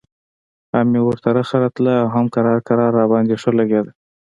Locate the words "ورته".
1.05-1.29